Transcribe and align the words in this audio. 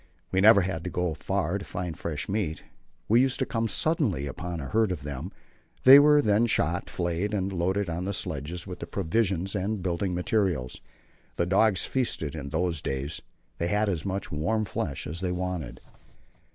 We 0.31 0.41
never 0.41 0.61
had 0.61 0.83
to 0.85 0.89
go 0.89 1.13
far 1.13 1.59
to 1.59 1.63
find 1.63 1.95
fresh 1.95 2.27
meat. 2.27 2.63
We 3.07 3.21
used 3.21 3.37
to 3.37 3.45
come 3.45 3.67
suddenly 3.67 4.25
upon 4.25 4.59
a 4.59 4.65
herd 4.69 4.91
of 4.91 5.03
them; 5.03 5.31
they 5.83 5.99
were 5.99 6.23
then 6.23 6.47
shot, 6.47 6.89
flayed, 6.89 7.35
and 7.35 7.53
loaded 7.53 7.87
on 7.87 8.05
the 8.05 8.11
sledges 8.13 8.65
with 8.65 8.79
the 8.79 8.87
provisions 8.87 9.53
and 9.53 9.83
building 9.83 10.15
materials. 10.15 10.81
The 11.35 11.45
dogs 11.45 11.85
feasted 11.85 12.33
in 12.33 12.49
those 12.49 12.81
days 12.81 13.21
they 13.59 13.67
had 13.67 13.89
as 13.89 14.03
much 14.03 14.31
warm 14.31 14.65
flesh 14.65 15.05
as 15.05 15.21
they 15.21 15.31
wanted. 15.31 15.79